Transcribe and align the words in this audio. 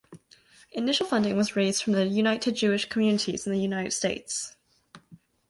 Initial 0.71 1.05
funding 1.05 1.37
was 1.37 1.55
raised 1.55 1.83
from 1.83 1.93
the 1.93 2.07
United 2.07 2.55
Jewish 2.55 2.89
Communities 2.89 3.45
in 3.45 3.53
the 3.53 3.59
United 3.59 3.93
States. 3.93 4.55